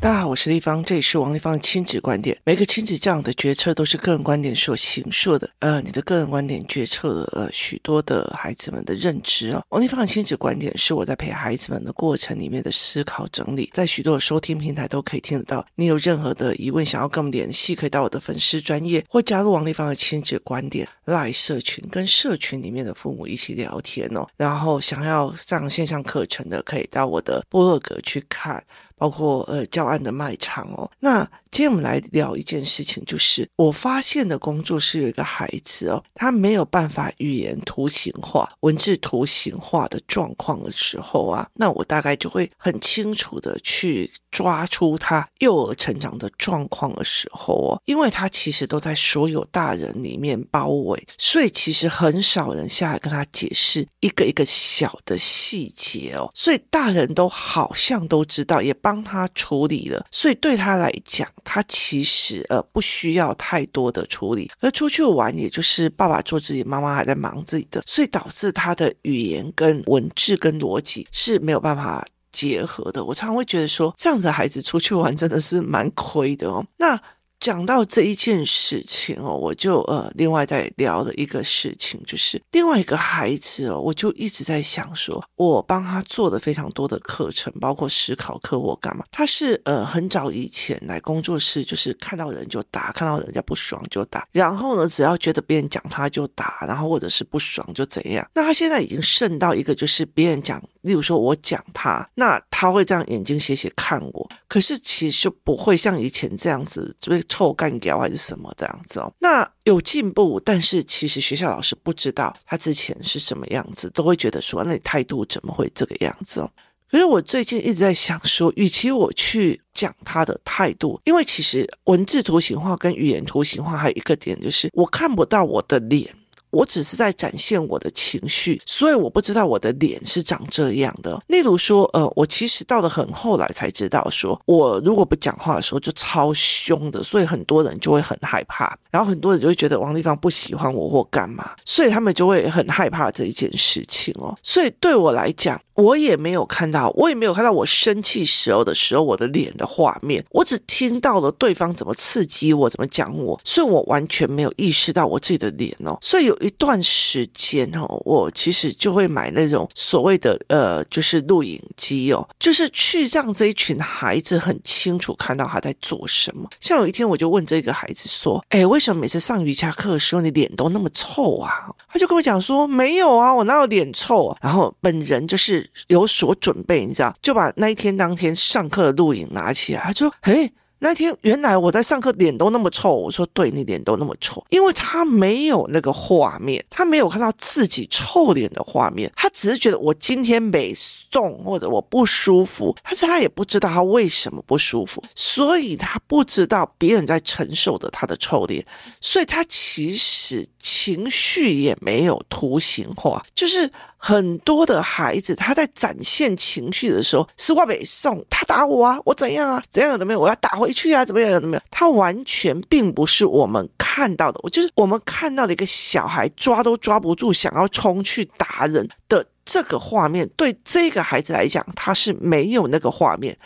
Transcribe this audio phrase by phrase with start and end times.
[0.00, 2.38] 大家好，我是丽芳，这里是王立芳的亲子观点。
[2.44, 9.60] 每个亲子这样的决策都是个人观点所形塑的，呃，你的个人观点决策了呃许多的孩子们的认知哦。
[9.70, 15.66] 王立芳的亲子观点是我在陪孩子们的过程里面的思考整理，在许多的收听平台都可以听得到。
[15.74, 24.24] 你有任何的疑问想要跟我们联系，可以到我的粉丝专业或加入王立芳的亲子观点 LINE 社群，跟社群里面的父母一起聊天哦。
[24.36, 28.64] 然后想要上线上课程的，可以到我的部落格去看。
[28.98, 64.50] 包括呃教案的卖场哦，那今天我们来聊一件事情，就是我发现的工作室有一个孩子哦，他没有办法语言图形化、文字图形化的状况的时候啊，那我大概就会很清楚的去抓出他幼儿成长的状况的时候哦，因为他其实都在所有大人里面包围，所以其实很少人下来跟他解释一个一个小的细节哦，所以大人都好像都知道，也帮他处理了，所以对他来讲，他其实呃不需要太多的处理。
[64.60, 73.04] 而出去玩，也就是爸爸做自己，妈妈还在忙自己的，所以导致他的语言跟文字跟逻辑是没有办法结合的。
[73.04, 76.64] 我常常会觉得说，这样子的孩子出去玩真的是蛮亏的哦。
[76.76, 77.00] 那。
[77.40, 89.04] 讲到这一件事情哦，我就呃，另外再聊的一个事情，就是另外一个孩子哦，我就一直在想说，我帮他做的非常多的课程，包括思考课我干嘛。
[89.10, 98.28] 他是呃很早以前来工作室，就是看到人就打，看到人家不爽就打，然后呢，只要觉得别人讲他就打，然后或者是不爽就怎样。
[98.34, 100.62] 那他现在已经渗到一个，就是别人讲。
[100.88, 109.12] 例如说，我讲他，那他会这样眼睛斜斜看我，可是其实不会像以前这样子，就会臭干譙还是什么这样子哦。
[109.18, 116.50] 那有进步，但是其实学校老师不知道他之前是什么样子，都会觉得说，那你态度怎么会这个样子哦？
[116.90, 126.14] 可是我最近一直在想说，与其我去讲他的态度，因为其实文字图形化跟语言图形化还有一个点，就是我看不到我的脸。
[126.50, 131.20] 我只是在展现我的情绪，所以我不知道我的脸是长这样的。
[131.26, 144.36] 例如说，呃，我其实到了很后来才知道说，我如果不讲话的时候就超凶的，所以很多人就会很害怕，然后很多人就会觉得王丽芳不喜欢我或干嘛，所以他们就会很害怕这一件事情哦。
[144.42, 156.36] 所以对我来讲，我也没有看到，我也没有看到我生气时候的时候我的脸的画面，我只听到了对方怎么刺激我，怎么讲我，所以我完全没有意识到我自己的脸哦，所以有。
[156.48, 166.48] 一段时间哦，我其实就会买那种所谓的呃，就是录影机哦，就是去让这一群孩子很清楚看到他在做什么。
[166.60, 198.64] 像有一天，我就问这个孩子说：“哎，为什么每次上瑜伽课的时候你脸都那么臭啊？”他就跟我讲说：“没有啊，我哪有脸臭啊？”然后本人就是有所准备，你知道，就把那一天当天上课的录影拿起来，他说：“哎。”那天原来我在上课脸都那么臭，我说对，你脸都那么臭，因为他没有那个画面，他没有看到自己臭脸的画面，他只是觉得我今天没送或者我不舒服，但是他也不知道他为什么不舒服，所以他不知道别人在承受着他的臭脸，
[199.00, 203.68] 所以他其实情绪也没有图形化，就是。
[203.98, 223.36] 很多的孩子，他在展现情绪的时候，是话没送，他打我啊，我怎样啊，怎样怎么样，我要打回去啊，怎么样怎么样，他完全并不是我们看到的，我就是我们看到的一个小孩抓都抓不住，想要冲去打人的这个画面，对这个孩子来讲，他是没有那个画面。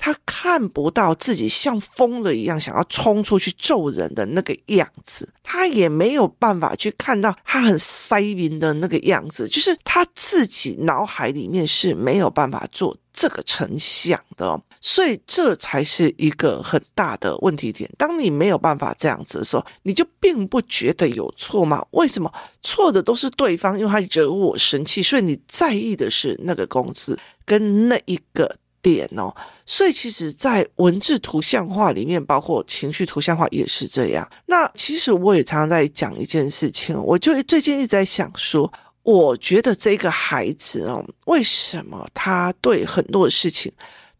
[0.00, 17.90] 他看不到自己像疯了一样想要冲出去揍人的那个样子，他也没有办法去看到他很塞明的那个样子，就是他自己脑海里面是没有办法做这个成像的，所以这才是一个很大的问题点。
[17.98, 21.84] 当你没有办法这样子的时候，你就并不觉得有错吗？
[21.90, 22.32] 为什么
[22.62, 23.78] 错的都是对方？
[23.78, 28.56] 因为他惹我生气，所以你在意的是那个工资跟那一个。
[28.82, 34.28] 点哦，所以其实，在文字图像化里面，包括情绪图像化也是这样。
[34.46, 38.72] 那其实我也常常在讲一件事情，我就最近一直在想说，
[39.02, 43.72] 我觉得这个孩子哦，为什么他对很多事情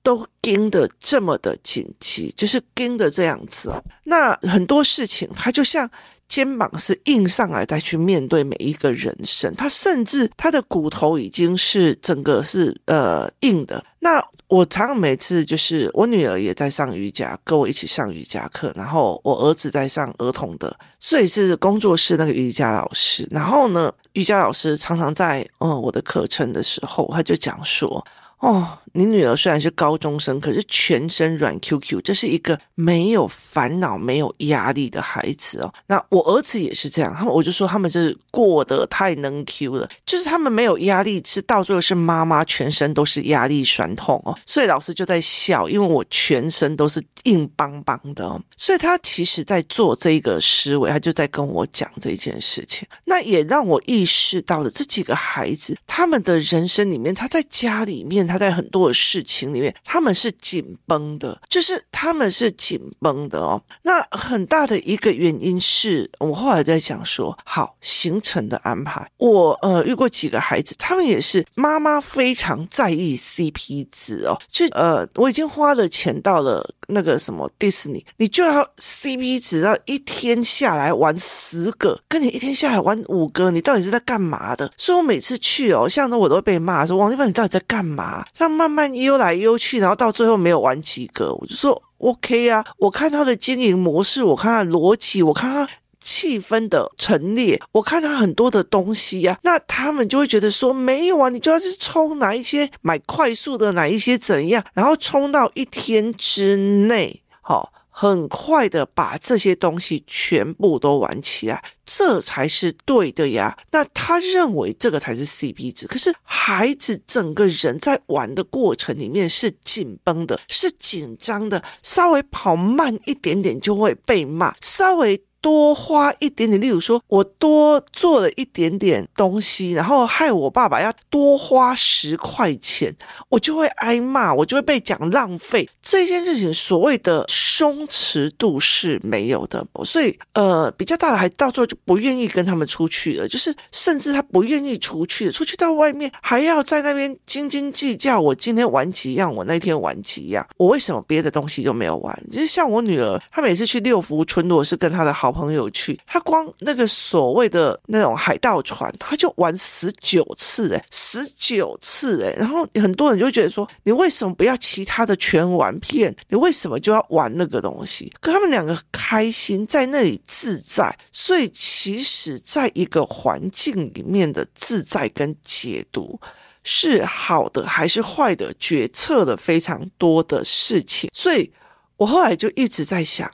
[0.03, 3.83] 都盯得这么的紧急，就是盯得这样子哦。
[4.05, 5.91] 那很多事情，他就像。
[6.31, 13.85] 肩膀是硬上来再去面对每一个人生，他甚至他的骨头已经是整个是呃硬的。
[13.99, 23.26] 那我常常每次就是我女儿也在上瑜伽，跟我一起上瑜伽课，然后我儿子在上儿童的，所以是工作室那个瑜伽老师。
[23.33, 28.06] 然后呢，瑜伽老师常常在嗯我的课程的时候，他就讲说。
[28.41, 35.71] 哦，你女儿虽然是高中生，可是全身软 Q Q，这是一个没有烦恼、没有压力的孩子哦。
[35.87, 44.35] 那我儿子也是这样，他们我就说他们就是过得太能 Q 了，就是他们没有压力，是到最后是妈妈全身都是压力酸痛哦。
[44.47, 48.41] 所以老师就在笑，因为我全身都是硬邦邦的哦。
[48.57, 52.89] 所以他其实在做这个思维，他就在跟我讲这件事情。
[53.05, 58.30] 那也让我意识到了这几个孩子，他们的人生里面，他在家里面。
[58.31, 63.61] 他在很多的事情里面，他们是紧绷的，就是他们是紧绷的哦。
[63.82, 84.71] 那很大的一个原因是我后来在想说，好行程的安排，我呃遇过几个孩子，他们也是妈妈非常在意 CP 值哦，就呃我已经花了钱到了那个什么迪士尼，你就要 CP 值，要一天下来玩十个，跟你一天下来玩五个，你到底是在干嘛的？
[84.76, 88.20] 所以我每次去哦，像那我都会被骂说王丽芳，你到底在干嘛？
[88.33, 92.65] 这样慢慢悠来悠去，然后到最后没有玩几个，我就说 OK 啊。
[92.79, 95.73] 我看他的经营模式，我看他逻辑，我看他
[96.03, 107.73] 气氛的陈列，我看他很多的东西呀、那他们就会觉得说没有啊，你就要去冲哪一些买快速的，哪一些怎样，然后冲到一天之内，好。
[108.00, 113.58] 很快的把这些东西全部都玩起来，这才是对的呀。
[113.73, 125.23] 那他认为这个才是 CP 值，可是孩子整个人在玩的过程里面是紧绷的，是紧张的，稍微跑慢一点点就会被骂，稍微。
[125.41, 132.95] 多花一点点，例如说，我多做了一点点东西，然后害我爸爸要多花十块钱，
[133.31, 135.69] 我就会挨骂，我就会被讲浪费。
[135.81, 148.21] 这件事情所谓的松弛度是没有的，所以呃，比较大的孩子到最后就不愿意跟他们出去了，就是甚至他不愿意出去，出去到外面还要在那边斤斤计较。
[148.21, 152.23] 我今天玩几样，我那天玩几样，我为什么别的东西就没有玩？
[152.31, 155.30] 就是像我女儿，她每次去六福村，如果是跟她的好。
[155.31, 166.15] 朋友去，他光那个所谓的那种海盗船，他就玩十九次哎，十九次哎，然后很多人就觉得说，你为什么不要其他的全玩遍？
[166.29, 168.12] 你为什么就要玩那个东西？
[168.21, 176.21] 可他们两个开心在那里自在，所以其实在一个环境里面的自在跟解读
[176.62, 181.11] 是好的还是坏的，决策了非常多的事情。
[181.12, 181.53] 所以
[181.97, 183.31] 我后来就一直在想。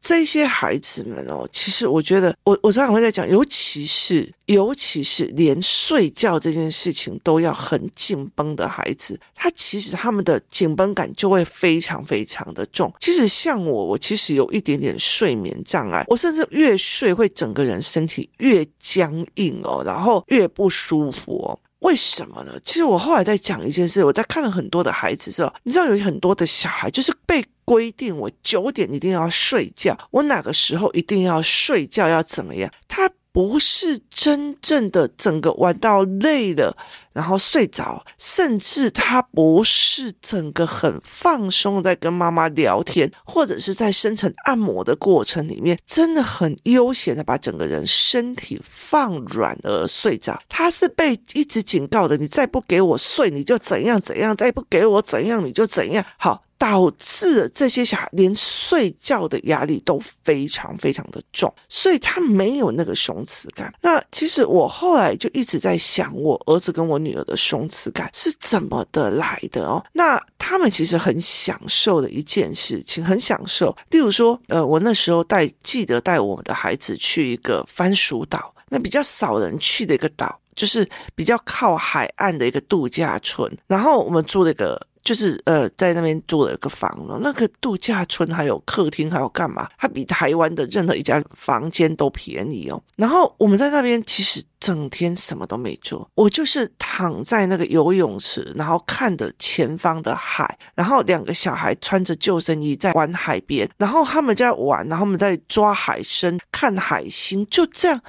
[0.00, 12.92] 这些孩子们哦，其实我觉得，我我常常会在讲，尤其是尤其是连睡觉这件事情都要很紧绷的孩子，他其实他们的紧绷感就会非常非常的重。
[12.98, 21.58] 其实像我，我其实有一点点睡眠障碍，我甚至越睡会整个人身体越僵硬哦，然后越不舒服哦。
[21.80, 22.52] 为什么呢？
[22.64, 32.72] 其实我后来在讲一件事，我在看了很多的孩子之后，你知道有很多的小孩就是被规定我九点一定要睡觉，我哪个时候一定要睡觉，要怎么样？
[32.88, 33.10] 他。
[33.32, 36.76] 不是真正的整个玩到累了，
[37.12, 50.42] 然后睡着，甚至他不是整个很放松在跟妈妈聊天，或者是在深层按摩的过程里面，真的很悠闲的把整个人身体放软而睡着。
[50.48, 56.04] 他是被一直警告的，你再不给我睡，你就怎样怎样；再不给我怎样，你就怎样。
[56.16, 56.42] 好。
[56.60, 63.72] 导致这些小孩连睡觉的压力都非常非常的重，所以他没有那个松弛感。
[63.80, 69.82] 那其实我后来就一直在想，我儿子跟我女儿的松弛感是怎么的来的哦？
[69.94, 73.74] 那他们其实很享受的一件事情，很享受。
[73.88, 84.78] 例如说，呃，我那时候带记得带我的孩子去一个番薯岛，那比较少人去的一个岛，就是比较靠海岸的一个度假村，然后我们住了一个。
[85.10, 89.68] 就是呃，在那边租了一个房子，那个度假村还有客厅，还有干嘛？
[89.76, 92.80] 它比台湾的任何一家房间都便宜哦。
[92.94, 108.00] 然后我们在那边其实整天什么都没做，我就是躺在那个游泳池，然后看着前方的海，然后两个小孩穿着救生衣在玩海边，然后他们在玩，然后他们在抓海参、看海星，就这样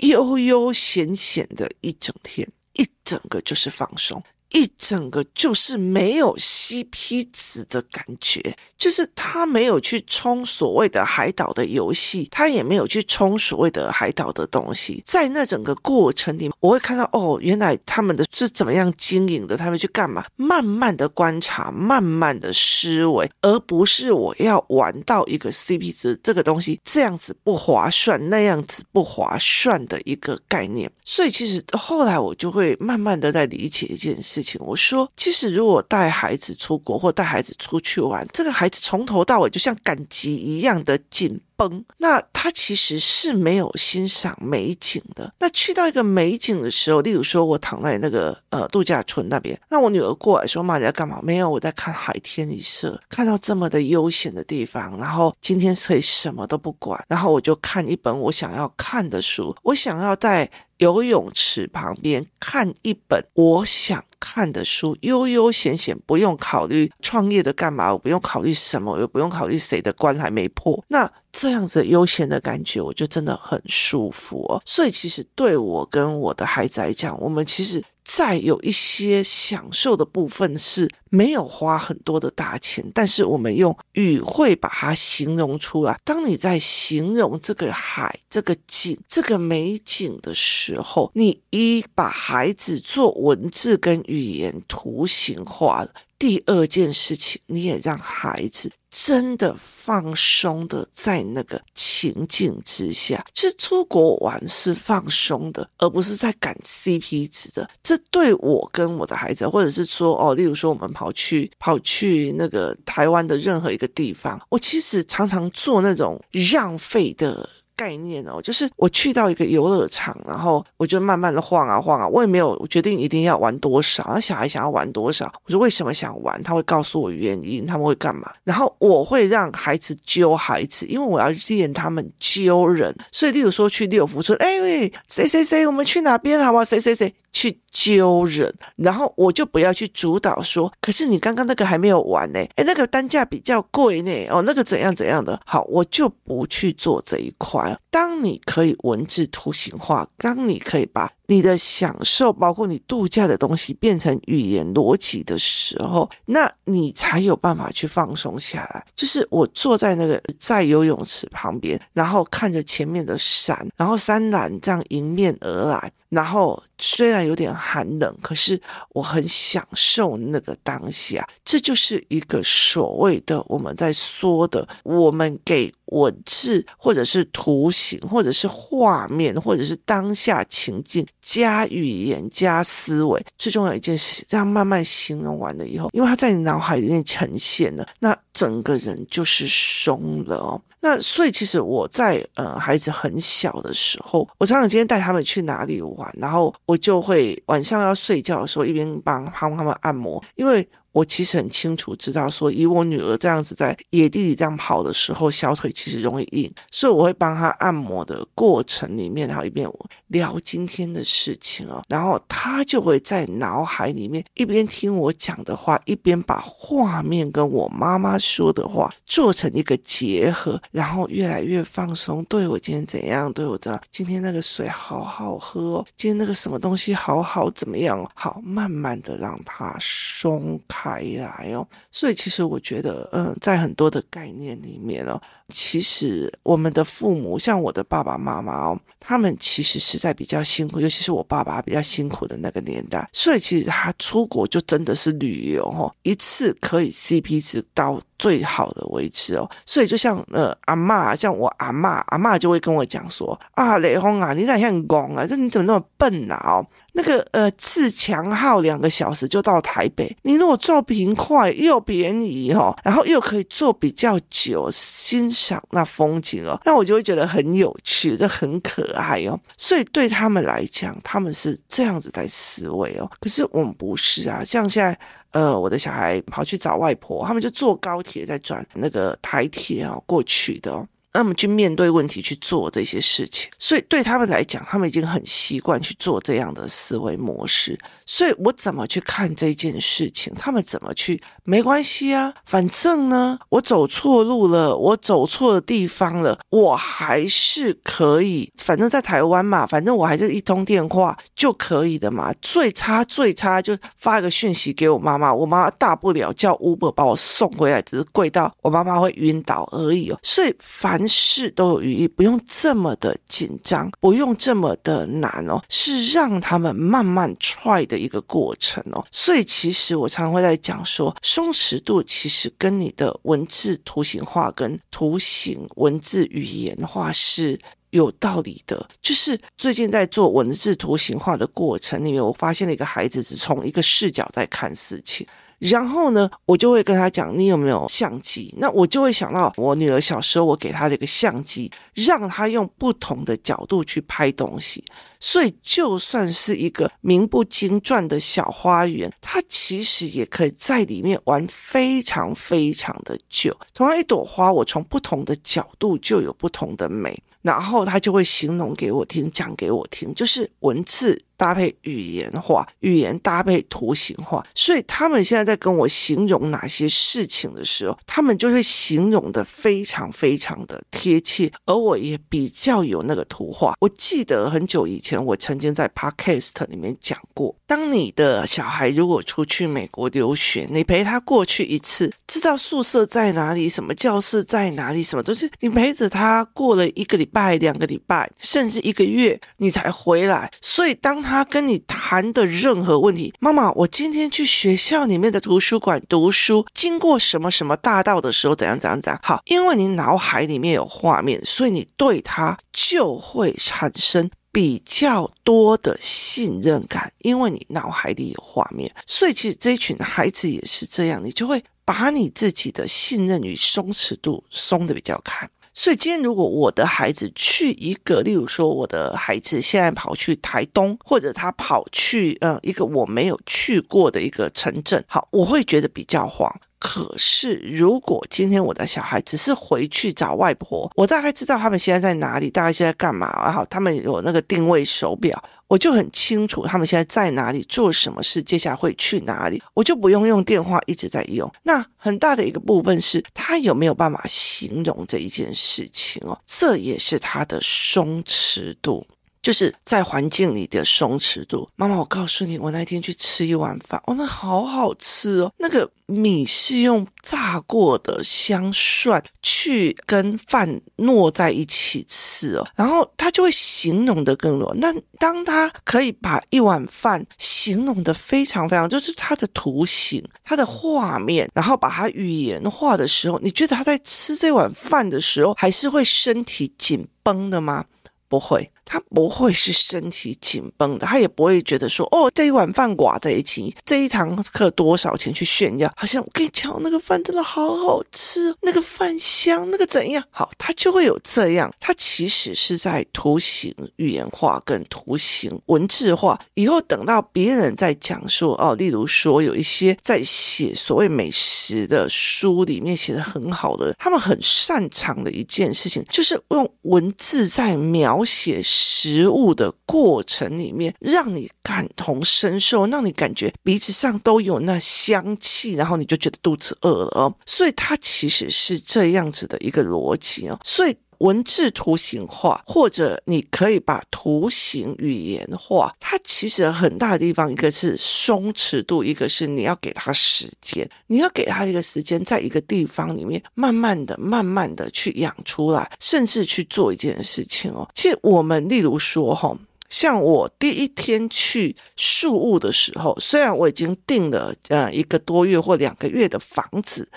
[0.00, 4.22] 悠悠闲闲的一整天，一整个就是放松。
[4.52, 15.00] 一整个就是没有 CP 值的感觉，就是他没有去冲所谓的海岛的游戏，他也没有去冲所谓的海岛的东西。
[15.06, 20.24] 在那整个过程里，我会看到哦，原来他们的是怎么样经营的，他们去干嘛？
[20.34, 30.90] 慢慢的观察，慢慢的思维，而不是我要玩到一个 CP 值这个东西这样子不划算，那样子不划算的一个概念。
[31.04, 34.39] 所以其实后来我就会慢慢的在理解一件事。
[34.42, 34.60] 事情。
[34.64, 45.32] 我说，其实如果带孩子出国或带孩子出去玩，这个孩子从头到尾就像赶集一样的紧绷，那他其实是没有欣赏美景的。
[45.38, 60.50] 那去到一个美景的时候，例如说我躺在那个呃度假村那边，那我女儿过来说：“妈，你在干嘛？”没有，我在看海天一色，看到这么的悠闲的地方，然后今天可以什么都不管，然后我就看一本我想要看的书，我想要在。
[60.80, 70.84] 游泳池旁边看一本我想看的书，悠悠闲闲，不用考虑创业的干嘛，我不用考虑什么，也不用考虑谁的关还没破。
[70.88, 74.62] 那这样子悠闲的感觉，我就真的很舒服哦。
[74.64, 77.82] 所以其实对我跟我的孩子来讲，我们其实。
[78.12, 85.96] 再有一些享受的部分是没有花很多的大钱，但是我们用语汇把它形容出来。
[86.04, 95.90] 当你在形容这个海、这个景、这个美景的时候，你一把孩子做文字跟语言图形化了。
[96.20, 103.24] 第二件事情，你也让孩子真的放松的在那个情境之下。
[103.34, 107.66] 其实出国玩是放松的，而不是在赶 CP 值的。
[107.82, 116.22] 这对我跟我的孩子，或者是说哦，例如说我们跑去跑去那个台湾的任何一个地方，我其实常常做那种
[116.52, 117.48] 浪费的。
[117.80, 136.64] 概念哦，就是我去到一个游乐场，然后我就慢慢的晃啊晃啊，我也没有决定一定要玩多少，那小孩想要玩多少，我说为什么想玩，他会告诉我原因，他们会干嘛，然后我会让孩子揪孩子，因为我要练他们揪人，所以例如说去六福村，哎喂，谁谁谁，我们去哪边好不好？
[136.64, 147.69] 谁谁谁去揪人，然后我就不要去主导说，可是你刚刚那个还没有完呢，哎，那个单价比较贵呢，哦，那个怎样怎样的，好，我就不去做这一块。
[147.90, 158.84] 当你可以文字图形化，当你可以把你的享受，包括你度假的东西，变成语言逻辑的时候，那你才有办法去放松下来。
[158.96, 171.24] 就是我坐在那个在游泳池旁边，然后看着前面的山，然后山岚这样迎面而来，然后虽然有点寒冷，可是我很享受那个当下。
[171.44, 181.06] 这就是一个所谓的我们在说的，我们给文字或者是图形，或者是画面，或者是当下情境。
[181.20, 190.60] 加语言加思维，最重要一件事，这样慢慢形容完了以后，因为他在你脑海里面呈现了，那整个人就是松了哦。
[190.82, 200.66] 那所以其实我在呃孩子很小的时候，我常常今天带他们去哪里玩，然后我就会晚上要睡觉的时候一边帮帮他们按摩，因为。
[200.92, 209.70] 我其实很清楚知道，说以我女儿这样子在野地里这样跑的时候，小腿其实容易硬，所以我会帮她按摩的过程里面，然后一边
[210.08, 222.24] 聊今天的事情哦，然后她就会在脑海里面一边听我讲的话，一边把画面跟我妈妈说的话做成一个结合，然后越来越放松。
[222.24, 223.32] 对，我今天怎样？
[223.32, 223.80] 对，我这样？
[223.92, 228.04] 今天那个水好好喝哦，今天那个什么东西好好怎么样？
[228.14, 230.79] 好，慢慢的让她松开。
[230.80, 235.20] 开来哦，所以其实我觉得，嗯，在很多的概念里面哦，
[235.50, 256.40] 其实我们的父母，像我的爸爸妈妈哦，他们其实是在比较辛苦，尤其是我爸爸比较辛苦的那个年代，所以其实他出国就真的是旅游哦，一次可以 CP 值到最好的位置哦，所以就像呃阿嬷，像我阿嬷，阿嬷就会跟我讲说啊，雷锋啊，你哪像公啊，这你怎么那么笨啊？
[256.46, 256.66] 哦。
[256.92, 260.16] 那个呃，自强号两个小时就到台北。
[260.22, 269.38] 你如果坐平快又便宜哦，然后又可以坐比较久，欣赏那风景哦，那我就会觉得很有趣，这很可爱哦。
[269.56, 273.10] 所以对他们来讲，他们是这样子在思维哦。
[273.20, 274.98] 可是我们不是啊，像现在
[275.32, 280.86] 呃，我的小孩跑去找外婆，他们就坐高铁再转那个台铁啊过去的哦。
[281.12, 287.78] 那么去面对问题，去做这些事情，所以对他们来讲，他们已经很习惯去做这样的思维模式。
[288.06, 290.32] 所以我怎么去看这件事情？
[290.36, 291.20] 他们怎么去？
[291.44, 298.52] 没关系啊，反正呢，我走错路了，我走错的地方了，我还是可以。
[298.62, 302.32] 反正在台湾嘛，反正我还是一通电话就可以的嘛。
[302.40, 310.18] 最差最差就发一个讯息给我妈妈，我妈妈大不了叫 Uber 把我送回来，只是贵到我妈妈会晕倒而已哦。
[310.22, 318.00] 所以反凡事都有余裕，不用这么的紧张，不用这么的难哦，是让他们慢慢 try 的。
[318.00, 328.88] 一个过程哦，所以其实我常常会在讲说，松弛度其实跟你的文字图形化跟图形文字语言化是有道理的。
[329.02, 335.26] 就是最近在做文字图形化的过程里面，我发现了一个孩子只从一个视角在看事情。
[335.60, 338.54] 然后呢，我就会跟他讲，你有没有相机？
[338.56, 344.82] 那我就会想到我女儿小时候，我给她的一个相机，让她用不同的角度去拍东西。
[345.20, 353.54] 所以，就算是一个名不经传的小花园，它其实也可以在里面玩非常非常的久。
[353.74, 357.22] 同样一朵花，我从不同的角度就有不同的美。
[357.42, 361.22] 然后他就会形容给我听，讲给我听，就是文字。
[361.40, 373.72] 搭配语言化，语言搭配图形化，所以他们现在在跟我形容哪些事情的时候，他们就会形容的非常非常的贴切，而我也比较有那个图画。
[373.80, 390.50] 我记得很久以前，我曾经在 Podcast 里面讲过，当你的小孩如果出去美国留学，你陪他过去一次，知道宿舍在哪里，什么教室在哪里，什么都是你陪着他过了一个礼拜、两个礼拜，甚至一个月，你才回来。
[390.60, 399.20] 所以当他他跟你谈的任何问题，妈妈，我今天去学校里面的图书馆读书，经过什么什么大道的时候，怎样怎样怎样。
[399.22, 408.92] 好，因为你脑海里面有画面，所以你对他就会产生比较多的信任感，因为你脑海里有画面。
[409.06, 415.48] 所以其实这一群孩子也是这样，你就会把你自己的信任与松弛度松的比较开。
[415.80, 426.54] 所以今天，如果我的孩子去一个，例如说，我的孩子现在跑去台东，或者他跑去嗯一个我没有去过的一个城镇，好，我会觉得比较慌。
[426.78, 441.48] 可是，如果今天我的小孩只是回去找外婆，我大概知道他们现在在哪里，大概现在干嘛，然后他们有那个定位手表，我就很清楚他们现在在哪里，做什么事，接下来会去哪里，我就不用用电话一直在用。
[441.62, 449.06] 那很大的一个部分是他有没有办法形容这一件事情哦，这也是他的松弛度。
[449.42, 451.68] 就是在环境里的松弛度。
[451.76, 455.52] 妈妈，我告诉你，我那天去吃一碗饭，哦，那好好吃哦。
[455.58, 464.74] 那个米是用炸过的香蒜去跟饭糯在一起吃哦，然后他就会形容得更多。
[464.76, 477.84] 那当他可以把一碗饭形容得非常非常，就是它的图形、它的画面，然后把它语言化的时候，你觉得他在吃这碗饭的时候，还是会身体紧绷的吗？
[478.28, 478.70] 不会。
[478.92, 485.88] 他不会是身体紧绷的，他也不会觉得说哦，这一碗饭寡在一起，这一堂课多少钱去炫耀？
[485.96, 490.20] 好像我跟你讲，那个饭真的好好吃，那个饭香，那个怎样？
[490.32, 491.72] 好，他就会有这样。
[491.78, 496.36] 他其实是在图形语言化跟图形文字化。
[496.54, 508.60] 以后等到别人在讲说哦，例如说有一些在写所谓美食的书里面写的很好的，他们很擅长的一件事情，就是用文字在描写。
[508.80, 517.34] 食物的过程里面，让你感同身受，让你感觉鼻子上都有那香气，然后你就觉得肚子饿了哦。
[517.44, 520.58] 所以它其实是这样子的一个逻辑哦。
[520.64, 537.86] 所以文字图形化，或者你可以把图形语言化，它其实很大的地方，一个是松弛度，一个是你要给它时间，你要给它一个时间，在一个地方里面慢慢的、慢慢的去养出来，甚至去做一件事情哦。
[537.94, 539.54] 其实我们例如说哈，
[539.90, 547.10] 像我第一天去树屋的时候，虽然我已经订了呃一个多月或两个月的房子。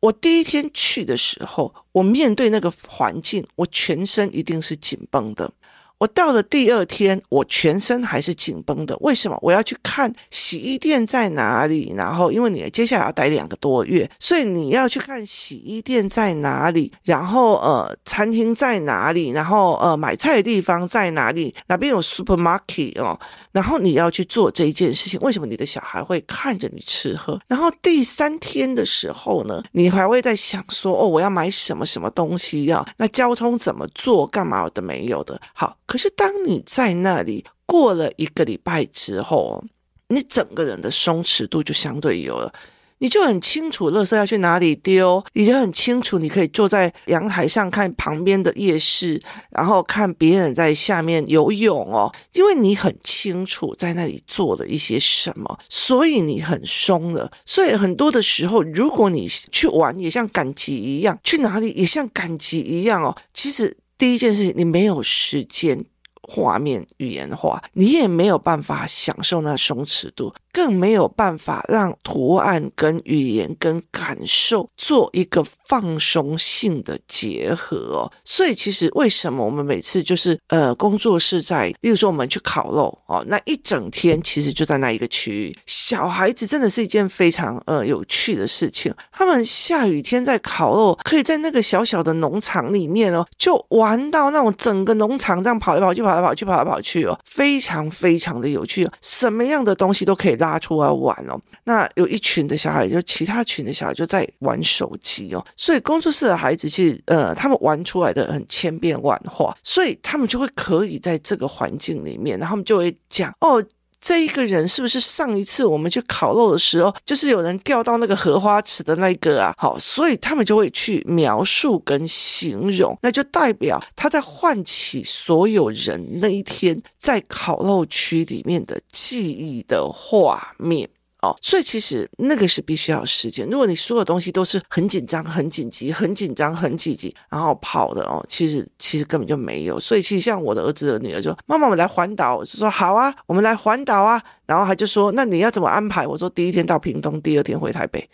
[0.00, 5.52] 我第一天去的时候，我面对那个环境，我全身一定是紧绷的。
[5.98, 8.96] 我到了第二天，我全身还是紧绷的。
[9.00, 9.36] 为什么？
[9.42, 23.18] 我要去看洗衣店在哪里，然后因为你接下来要待两个多月，所以你要去看洗衣店在哪里，然后呃，餐厅在哪里，然后呃，买菜的地方在哪里，哪边有 supermarket 哦，
[23.50, 25.18] 然后你要去做这一件事情。
[25.20, 27.40] 为什么你的小孩会看着你吃喝？
[27.48, 32.86] 然后第三天的时候呢，你还会在想说，哦，我要买什么什么东西呀？
[32.98, 34.24] 那交通怎么做？
[34.28, 35.40] 干嘛的没有的？
[35.52, 35.76] 好。
[35.88, 39.64] 可是，当你在那里过了一个礼拜之后，
[40.08, 42.52] 你整个人的松弛度就相对有了。
[42.98, 49.18] 你就很清楚，垃圾要去哪里丢，你就很清楚，你可以坐在阳台上看旁边的夜市，
[49.50, 57.30] 然后看别人在下面游泳哦，因为你很清楚在那里做了一些什么，所以你很松了。
[57.46, 63.74] 所以很多的时候，如果你去玩，也像赶集一样，去哪里也像赶集一样哦，其实。
[63.98, 65.84] 第一件事情，你没有时间
[66.22, 70.32] 画面语言化，你也没有办法享受那松弛度。
[70.58, 78.10] 更没有办法让图案跟语言跟感受做一个放松性的结合哦。
[78.24, 85.56] 所以其实为什么我们每次就是呃工作室在，例如说我们去烤肉哦，那一整天其实就在那一个区域。
[85.64, 101.40] 小孩子真的是一件非常呃有趣的事情，他们下雨天在烤肉，可以在那个小小的农场里面哦，就玩到那种整个农场这样跑来跑去，跑来跑去，跑来跑去哦，非常非常的有趣哦，什么样的东西都可以让拉出来玩哦。
[101.64, 113.64] 那有一群的小孩，就其他群的小孩就在玩手机哦，所以工作室的孩子其实呃，他们玩出来的很千变万化，所以他们就会可以在这个环境里面，然后他们就会讲哦。
[114.00, 119.54] 这一个人是不是上一次我们去烤肉的时候，就是有人掉到那个荷花池的那个啊？
[119.58, 130.88] 好，所以他们就会去描述跟形容，那就代表他在唤起所有人那一天在烤肉区里面的记忆的画面。
[131.20, 133.44] 哦，所以其实那个是必须要时间。
[133.48, 139.80] 如果你所有东西都是很紧张、很紧急、很紧张、很紧急，然后跑的哦，其实其实根本就没有。
[139.80, 148.08] 所以其实像我的儿子的女儿就说：“妈妈，我们来环岛。”我就说：“好啊，我们来环岛啊。”然后他就说：“那你要怎么安排？”我说：“第一天到屏东，第二天回台北。”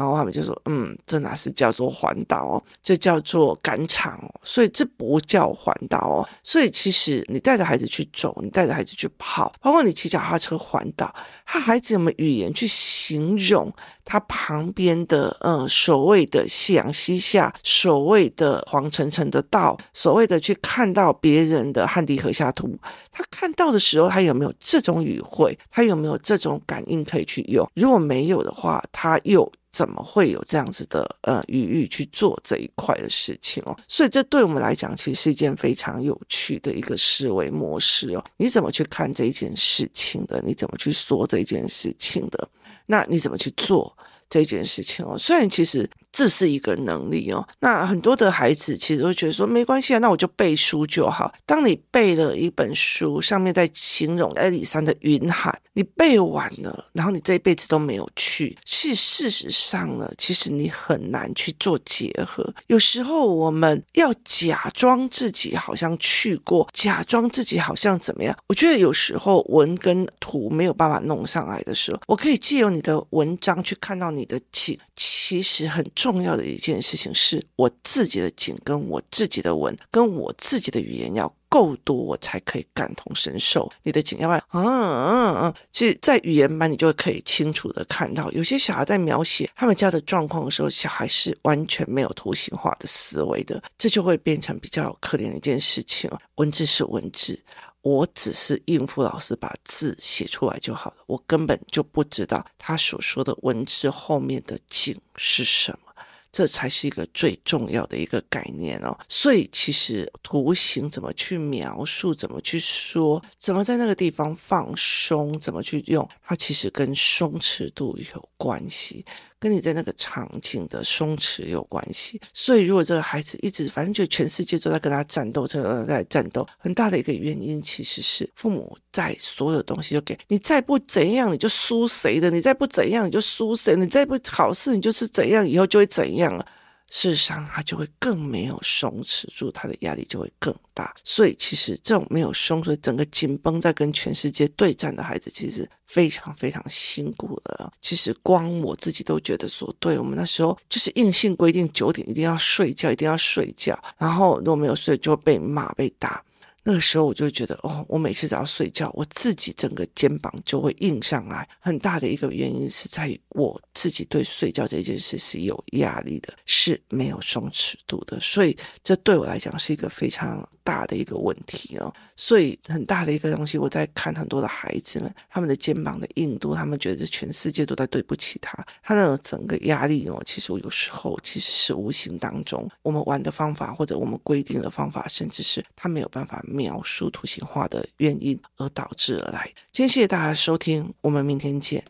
[0.00, 6.26] 然后他们就说：“嗯，这哪是叫做环岛哦，这叫做赶场哦，所以这不叫环岛哦。
[6.42, 13.70] 所以其实你带着孩子去走，你带着孩子去跑，包括你骑脚踏车环岛，他孩子有没有语言去形容
[14.02, 22.74] 他旁边的呃所谓的夕阳西下，所谓的黄澄澄的道，所谓的去看到别人的汉地禾下土，
[23.12, 25.58] 他看到的时候，他有没有这种语汇？
[25.70, 27.70] 他有没有这种感应可以去用？
[27.74, 29.52] 如果没有的话，他又。
[29.80, 33.74] 怎么会有这样子的呃余裕去做这一块的事情哦？
[33.88, 38.22] 所以这对我们来讲，其实是一件非常有趣的一个思维模式哦。
[38.36, 40.42] 你怎么去看这件事情的？
[40.44, 42.46] 你怎么去说这件事情的？
[42.84, 43.96] 那你怎么去做
[44.28, 45.16] 这件事情哦？
[45.16, 45.88] 虽然其实。
[46.12, 47.46] 这是一个能力哦。
[47.60, 51.32] 那很多的孩子其实会觉得说没关系啊，那我就背书就好。
[51.46, 62.52] 当你背了一本书，上面在形容阿里山的云海，你背完了，然后你这一辈子都没有去，是事实上呢，其实你很难去做结合。
[62.66, 68.36] 有时候我们要假装自己好像去过，假装自己好像怎么样。
[68.48, 74.78] 我觉得有时候文跟图没有办法弄上来的时候，我可以借由你的文章去看到你的景。
[75.02, 83.70] 其实很重要的一件事情是我自己的景跟我自己的文跟我自己的语言要够多，我才可以感同身受。
[83.82, 96.10] 你的景要不然，嗯嗯嗯，其实，在语言班你就可以清楚的看到，有些小孩在描写他们家的状况的时候，小孩是完全没有图形化的思维的，这就会变成比较可怜的一件事情。
[96.36, 97.42] 文字是文字。
[97.82, 105.89] 我只是应付老师把字写出来就好了，我根本就不知道他所说的文字后面的景是什么。
[106.32, 119.04] 这才是一个最重要的一个概念哦，所以其实图形怎么去描述，怎么去说，怎么在那个地方放松，怎么去用，它其实跟松弛度有关系，
[119.40, 122.20] 跟你在那个场景的松弛有关系。
[122.32, 136.10] 所以如果这个孩子一直反正就全世界都在跟他战斗，都在战斗，很大的一个原因其实是父母在所有东西都给你，再不怎样你就输谁的，你再不怎样你就输谁，你再不考试你就是怎样，以后就会怎。
[136.10, 136.44] 样了，
[136.88, 140.52] 事实上他就会更没有松弛住，他的压力就会更
[141.02, 147.72] 所以其实这种没有松，所以整个紧绷在跟全世界对战的孩子，其实非常非常辛苦的。
[147.80, 156.22] 其实光我自己都觉得说，对我们那时候就是硬性规定九点一定要睡觉，一定要睡觉，然后如果没有睡就被骂被打。
[156.62, 161.48] 那个时候我就觉得，哦，我每次只要睡觉，我自己整个肩膀就会硬上来。
[161.58, 171.92] 很大的一个原因是在于我自己对睡觉这件事是有压力的，是没有松弛度的，所以这对我来讲是一个非常大的一个问题哦。
[172.14, 178.52] 所以很大的一个东西，我在看很多的孩子们，他们的肩膀的硬度，他们觉得全世界都在对不起他，
[178.82, 186.44] 他那整个压力哦，其实我有时候其实是无形当中，我们玩的方法或者我们规定的方法，甚至是他没有办法。
[186.60, 189.50] 描述图形化的原因而导致而来。
[189.72, 191.82] 今天谢谢大家收听，我们明天见。